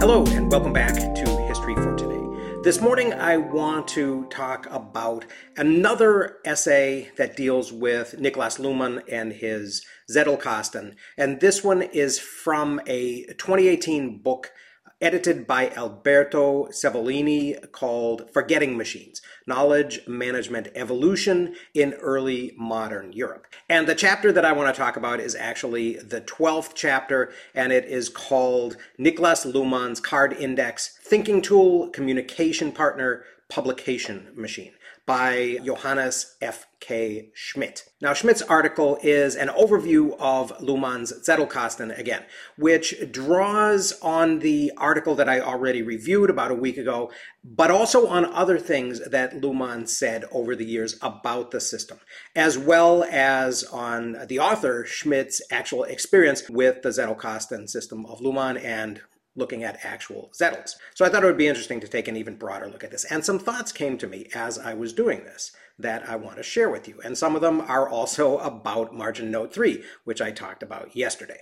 [0.00, 2.56] Hello, and welcome back to History for Today.
[2.62, 5.26] This morning, I want to talk about
[5.58, 10.94] another essay that deals with Niklas Luhmann and his Zettelkasten.
[11.18, 14.52] And this one is from a 2018 book
[15.00, 23.46] edited by Alberto Cevolini called Forgetting Machines Knowledge Management Evolution in Early Modern Europe.
[23.68, 27.72] And the chapter that I want to talk about is actually the 12th chapter, and
[27.72, 34.72] it is called Niklas Luhmann's Card Index Thinking Tool, Communication Partner, Publication Machine
[35.10, 36.68] by Johannes F.
[36.78, 37.30] K.
[37.34, 37.84] Schmidt.
[38.00, 42.22] Now, Schmidt's article is an overview of Luhmann's Zettelkasten again,
[42.56, 47.10] which draws on the article that I already reviewed about a week ago,
[47.42, 51.98] but also on other things that Luhmann said over the years about the system,
[52.36, 58.62] as well as on the author Schmidt's actual experience with the Zettelkasten system of Luhmann
[58.62, 59.00] and
[59.40, 60.76] looking at actual Zettels.
[60.94, 63.04] So I thought it would be interesting to take an even broader look at this.
[63.04, 66.44] And some thoughts came to me as I was doing this that I want to
[66.44, 67.00] share with you.
[67.02, 71.40] And some of them are also about margin note 3, which I talked about yesterday.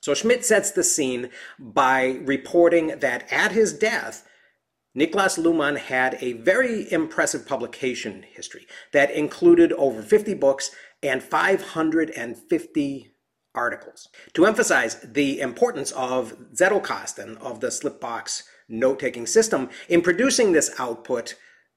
[0.00, 4.24] So Schmidt sets the scene by reporting that at his death,
[4.96, 10.70] Niklas Luhmann had a very impressive publication history that included over 50 books
[11.02, 13.14] and 550
[13.58, 14.08] articles.
[14.34, 21.34] To emphasize the importance of Zettelkasten, of the Slipbox note-taking system, in producing this output,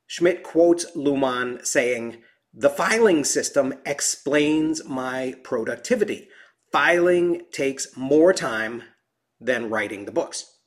[0.08, 2.22] Schmidt quotes Luhmann saying,
[2.54, 6.28] the filing system explains my productivity.
[6.72, 8.84] Filing takes more time
[9.40, 10.58] than writing the books.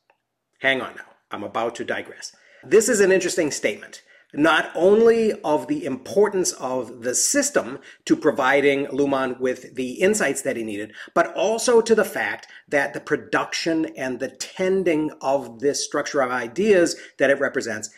[0.61, 2.35] Hang on now, I'm about to digress.
[2.63, 4.03] This is an interesting statement
[4.37, 10.57] not only of the importance of the system to providing Luhmann with the insights that
[10.57, 15.85] he needed, but also to the fact that the production and the tending of this
[15.85, 17.91] structure of ideas that it represents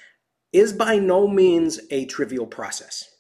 [0.53, 3.11] is by no means a trivial process.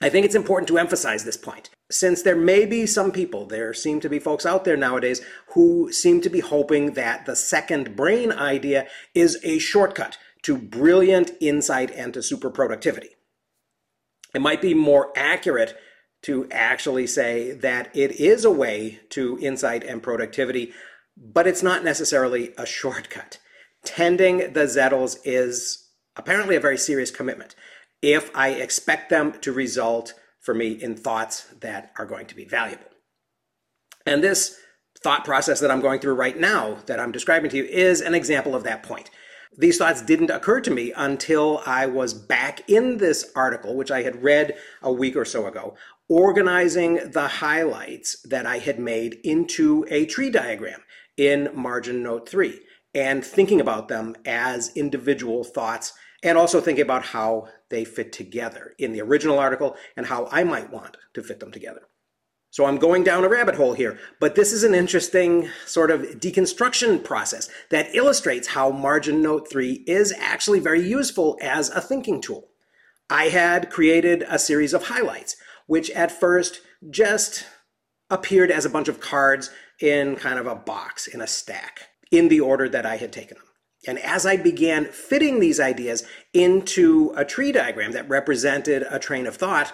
[0.00, 1.70] I think it's important to emphasize this point.
[1.88, 5.20] Since there may be some people, there seem to be folks out there nowadays
[5.54, 11.32] who seem to be hoping that the second brain idea is a shortcut to brilliant
[11.40, 13.10] insight and to super productivity.
[14.34, 15.76] It might be more accurate
[16.22, 20.72] to actually say that it is a way to insight and productivity,
[21.16, 23.38] but it's not necessarily a shortcut.
[23.84, 27.54] Tending the Zettels is apparently a very serious commitment
[28.00, 32.44] if I expect them to result for me in thoughts that are going to be
[32.44, 32.86] valuable.
[34.04, 34.58] And this
[35.00, 38.14] thought process that I'm going through right now that I'm describing to you is an
[38.14, 39.10] example of that point.
[39.56, 44.02] These thoughts didn't occur to me until I was back in this article, which I
[44.02, 45.76] had read a week or so ago,
[46.08, 50.80] organizing the highlights that I had made into a tree diagram
[51.18, 52.60] in margin note three
[52.94, 55.92] and thinking about them as individual thoughts
[56.22, 60.44] and also thinking about how they fit together in the original article and how I
[60.44, 61.82] might want to fit them together.
[62.52, 66.02] So I'm going down a rabbit hole here, but this is an interesting sort of
[66.20, 72.20] deconstruction process that illustrates how margin note 3 is actually very useful as a thinking
[72.20, 72.50] tool.
[73.08, 75.34] I had created a series of highlights,
[75.66, 76.60] which at first
[76.90, 77.46] just
[78.10, 82.28] appeared as a bunch of cards in kind of a box, in a stack, in
[82.28, 83.46] the order that I had taken them.
[83.86, 86.04] And as I began fitting these ideas
[86.34, 89.72] into a tree diagram that represented a train of thought,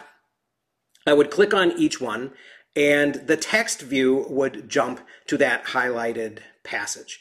[1.08, 2.32] I would click on each one
[2.76, 7.20] and the text view would jump to that highlighted passage.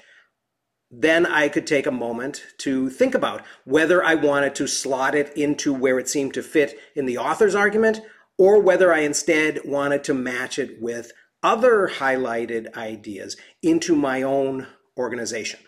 [0.89, 5.35] Then I could take a moment to think about whether I wanted to slot it
[5.35, 7.99] into where it seemed to fit in the author's argument,
[8.37, 11.11] or whether I instead wanted to match it with
[11.43, 15.59] other highlighted ideas into my own organization.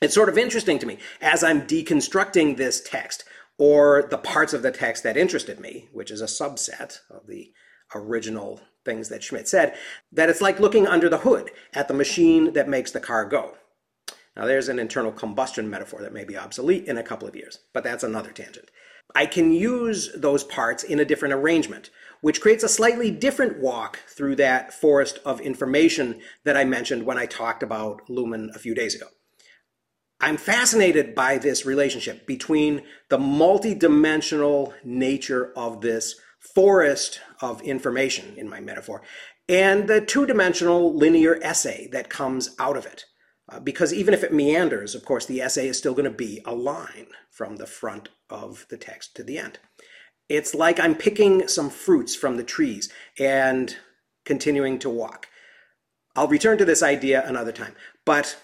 [0.00, 3.24] It's sort of interesting to me as I'm deconstructing this text
[3.58, 7.52] or the parts of the text that interested me, which is a subset of the
[7.94, 9.74] original things that Schmidt said,
[10.12, 13.54] that it's like looking under the hood at the machine that makes the car go.
[14.36, 17.58] Now, there's an internal combustion metaphor that may be obsolete in a couple of years,
[17.72, 18.70] but that's another tangent.
[19.14, 21.90] I can use those parts in a different arrangement,
[22.22, 27.18] which creates a slightly different walk through that forest of information that I mentioned when
[27.18, 29.06] I talked about Luhmann a few days ago.
[30.20, 36.14] I'm fascinated by this relationship between the multidimensional nature of this
[36.54, 39.02] forest of information in my metaphor
[39.48, 43.04] and the two-dimensional linear essay that comes out of it.
[43.48, 46.40] Uh, because even if it meanders, of course, the essay is still going to be
[46.46, 49.58] a line from the front of the text to the end.
[50.28, 53.76] It's like I'm picking some fruits from the trees and
[54.24, 55.26] continuing to walk.
[56.16, 57.74] I'll return to this idea another time,
[58.04, 58.36] but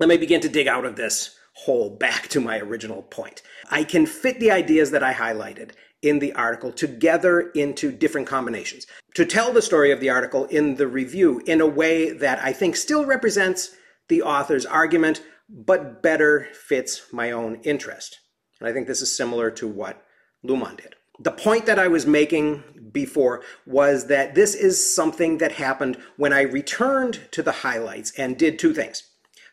[0.00, 3.42] Let me begin to dig out of this hole back to my original point.
[3.70, 5.72] I can fit the ideas that I highlighted
[6.02, 10.76] in the article together into different combinations to tell the story of the article in
[10.76, 13.74] the review in a way that I think still represents
[14.08, 18.20] the author's argument, but better fits my own interest.
[18.60, 20.04] And I think this is similar to what
[20.44, 20.94] Luhmann did.
[21.20, 22.62] The point that I was making
[22.92, 28.38] before was that this is something that happened when I returned to the highlights and
[28.38, 29.02] did two things.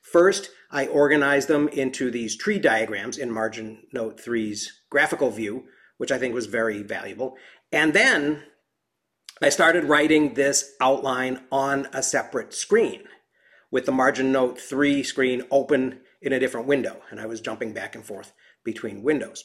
[0.04, 5.66] First, I organized them into these tree diagrams in Margin Note 3's graphical view,
[5.98, 7.36] which I think was very valuable.
[7.72, 8.44] And then
[9.42, 13.04] I started writing this outline on a separate screen
[13.72, 17.02] with the Margin Note 3 screen open in a different window.
[17.10, 18.34] And I was jumping back and forth
[18.64, 19.44] between windows.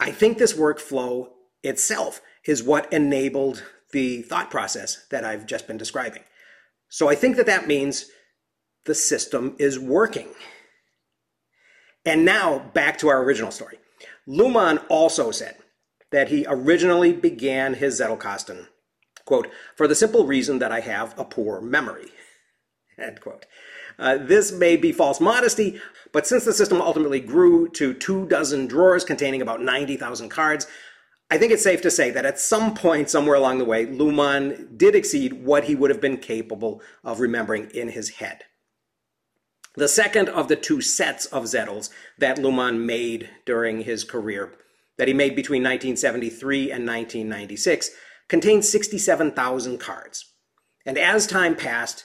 [0.00, 1.28] I think this workflow
[1.62, 3.62] itself is what enabled
[3.92, 6.22] the thought process that I've just been describing.
[6.88, 8.06] So I think that that means
[8.84, 10.28] the system is working.
[12.04, 13.78] And now back to our original story.
[14.26, 15.56] Luhmann also said
[16.12, 18.68] that he originally began his Zettelkasten,
[19.24, 22.10] quote, for the simple reason that I have a poor memory,
[22.98, 23.46] end quote.
[23.98, 25.80] Uh, this may be false modesty,
[26.12, 30.66] but since the system ultimately grew to two dozen drawers containing about 90,000 cards,
[31.30, 34.76] I think it's safe to say that at some point, somewhere along the way, Luhmann
[34.76, 38.44] did exceed what he would have been capable of remembering in his head.
[39.74, 41.88] The second of the two sets of Zettels
[42.18, 44.52] that Luhmann made during his career,
[44.98, 47.90] that he made between 1973 and 1996,
[48.28, 50.24] contained 67,000 cards.
[50.84, 52.04] And as time passed,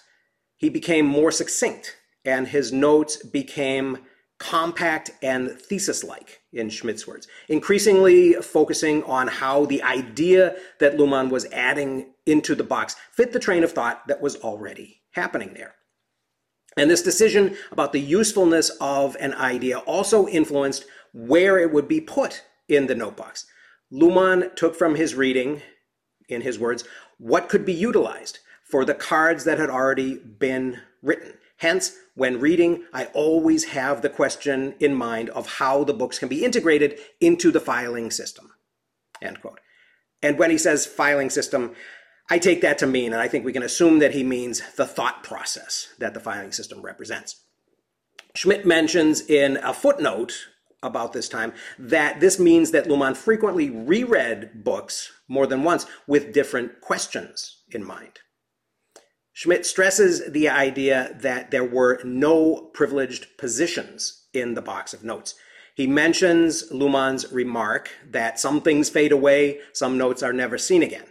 [0.57, 1.95] he became more succinct,
[2.25, 3.99] and his notes became
[4.39, 11.29] compact and thesis like, in Schmidt's words, increasingly focusing on how the idea that Luhmann
[11.29, 15.73] was adding into the box fit the train of thought that was already happening there.
[16.75, 21.99] And this decision about the usefulness of an idea also influenced where it would be
[21.99, 23.45] put in the notebox.
[23.91, 25.61] Luhmann took from his reading,
[26.27, 26.83] in his words,
[27.17, 31.33] what could be utilized for the cards that had already been written.
[31.57, 36.27] Hence, when reading, I always have the question in mind of how the books can
[36.27, 38.51] be integrated into the filing system.
[39.21, 39.59] End quote.
[40.21, 41.73] And when he says filing system,
[42.29, 44.85] I take that to mean, and I think we can assume that he means the
[44.85, 47.37] thought process that the filing system represents.
[48.35, 50.49] Schmidt mentions in a footnote
[50.83, 56.33] about this time that this means that Luhmann frequently reread books more than once with
[56.33, 58.19] different questions in mind.
[59.33, 65.35] Schmidt stresses the idea that there were no privileged positions in the box of notes.
[65.75, 71.05] He mentions Luhmann's remark that some things fade away, some notes are never seen again,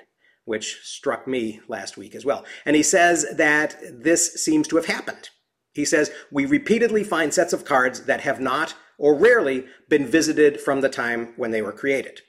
[0.45, 2.45] which struck me last week as well.
[2.65, 5.31] And he says that this seems to have happened.
[5.73, 10.61] He says, We repeatedly find sets of cards that have not, or rarely, been visited
[10.61, 12.21] from the time when they were created.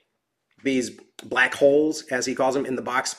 [0.64, 0.92] These
[1.24, 3.16] black holes, as he calls them in the box,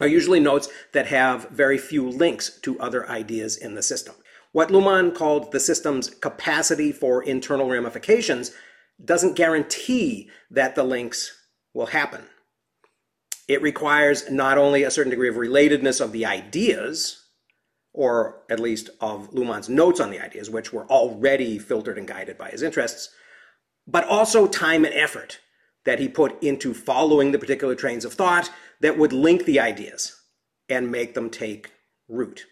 [0.00, 4.14] are usually notes that have very few links to other ideas in the system.
[4.52, 8.52] What Luhmann called the system's capacity for internal ramifications
[9.02, 12.24] doesn't guarantee that the links will happen.
[13.48, 17.25] It requires not only a certain degree of relatedness of the ideas,
[17.96, 22.36] or at least of Luhmann's notes on the ideas, which were already filtered and guided
[22.36, 23.08] by his interests,
[23.86, 25.40] but also time and effort
[25.86, 28.50] that he put into following the particular trains of thought
[28.80, 30.14] that would link the ideas
[30.68, 31.72] and make them take
[32.08, 32.44] root.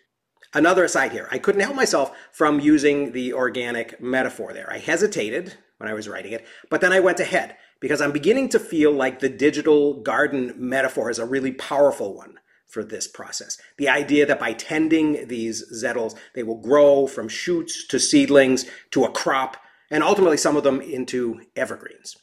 [0.55, 4.73] Another aside here, I couldn't help myself from using the organic metaphor there.
[4.73, 8.49] I hesitated when I was writing it, but then I went ahead because I'm beginning
[8.51, 12.39] to feel like the digital garden metaphor is a really powerful one
[12.75, 13.57] for this process.
[13.79, 19.05] The idea that by tending these zettels, they will grow from shoots to seedlings to
[19.05, 19.57] a crop,
[19.91, 22.17] and ultimately some of them into evergreens.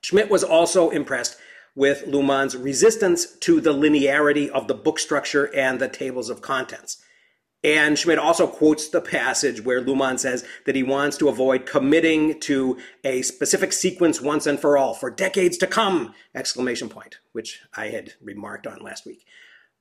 [0.00, 1.36] Schmidt was also impressed
[1.76, 7.00] with Luhmann's resistance to the linearity of the book structure and the tables of contents.
[7.64, 12.38] And Schmidt also quotes the passage where Luhmann says that he wants to avoid committing
[12.40, 17.60] to a specific sequence once and for all for decades to come, exclamation point, which
[17.76, 19.24] I had remarked on last week.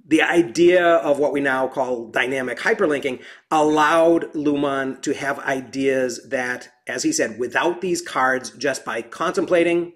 [0.06, 6.70] The idea of what we now call dynamic hyperlinking allowed Luhmann to have ideas that,
[6.88, 9.94] as he said, without these cards, just by contemplating,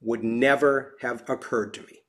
[0.00, 2.00] would never have occurred to me.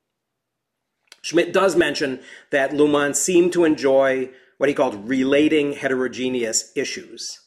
[1.22, 2.20] Schmidt does mention
[2.50, 7.40] that Luhmann seemed to enjoy what he called relating heterogeneous issues.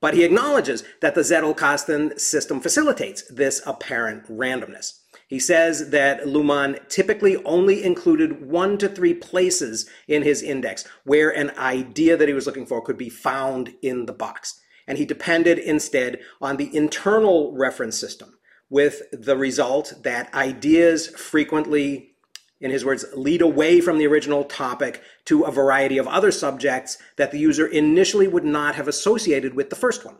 [0.00, 4.92] But he acknowledges that the Zettelkasten system facilitates this apparent randomness.
[5.28, 11.30] He says that Luhmann typically only included one to three places in his index where
[11.30, 14.60] an idea that he was looking for could be found in the box.
[14.86, 18.38] and he depended instead on the internal reference system,
[18.70, 22.12] with the result that ideas frequently,
[22.60, 26.98] in his words, lead away from the original topic to a variety of other subjects
[27.16, 30.16] that the user initially would not have associated with the first one.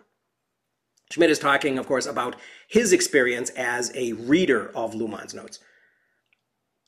[1.10, 2.36] Schmidt is talking, of course, about
[2.68, 5.60] his experience as a reader of Luhmann's notes.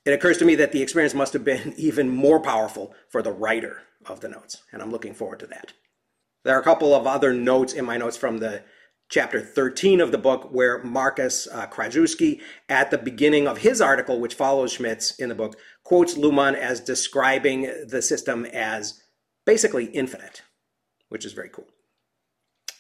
[0.04, 3.32] It occurs to me that the experience must have been even more powerful for the
[3.32, 5.72] writer of the notes, and I'm looking forward to that.
[6.44, 8.62] There are a couple of other notes in my notes from the
[9.08, 14.20] chapter 13 of the book where Markus uh, Krajewski, at the beginning of his article,
[14.20, 19.02] which follows Schmidt's in the book, quotes Luhmann as describing the system as
[19.46, 20.42] basically infinite,
[21.08, 21.66] which is very cool.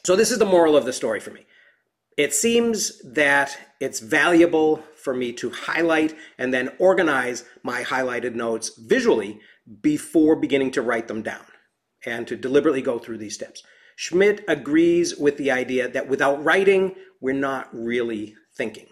[0.08, 1.44] So this is the moral of the story for me.
[2.16, 8.70] It seems that it's valuable for me to highlight and then organize my highlighted notes
[8.78, 9.38] visually
[9.82, 11.44] before beginning to write them down
[12.06, 13.62] and to deliberately go through these steps.
[13.96, 18.86] Schmidt agrees with the idea that without writing, we're not really thinking.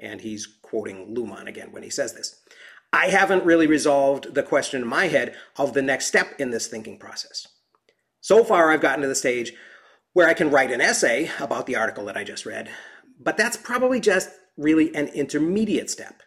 [0.00, 2.40] And he's quoting Luhmann again when he says this.
[2.92, 6.68] I haven't really resolved the question in my head of the next step in this
[6.68, 7.48] thinking process.
[8.20, 9.52] So far, I've gotten to the stage
[10.14, 12.70] where I can write an essay about the article that I just read,
[13.20, 16.22] but that's probably just really an intermediate step.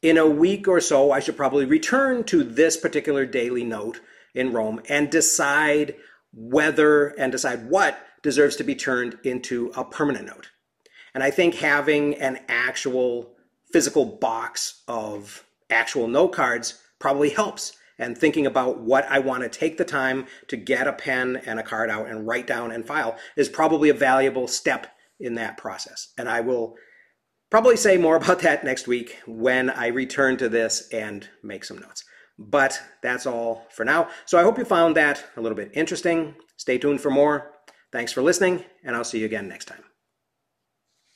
[0.00, 4.00] In a week or so, I should probably return to this particular daily note
[4.34, 5.96] in Roam and decide
[6.32, 10.50] whether and decide what deserves to be turned into a permanent note.
[11.12, 13.34] And I think having an actual
[13.72, 17.72] physical box of actual note cards probably helps.
[18.00, 21.60] And thinking about what I want to take the time to get a pen and
[21.60, 24.88] a card out and write down and file is probably a valuable step
[25.20, 26.08] in that process.
[26.18, 26.74] And I will
[27.50, 31.78] probably say more about that next week when I return to this and make some
[31.78, 32.04] notes.
[32.38, 34.08] But that's all for now.
[34.24, 36.34] So I hope you found that a little bit interesting.
[36.56, 37.52] Stay tuned for more.
[37.92, 39.89] Thanks for listening, and I'll see you again next time.